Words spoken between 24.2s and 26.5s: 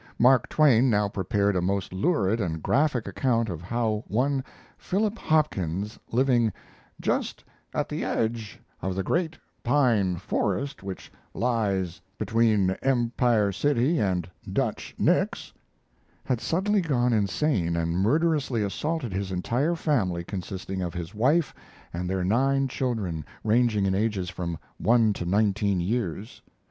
from one to nineteen years.